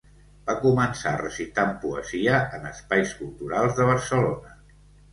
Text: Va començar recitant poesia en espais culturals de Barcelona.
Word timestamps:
Va 0.45 0.53
començar 0.63 1.11
recitant 1.19 1.77
poesia 1.85 2.41
en 2.59 2.67
espais 2.73 3.15
culturals 3.23 3.81
de 3.81 3.91
Barcelona. 3.95 4.61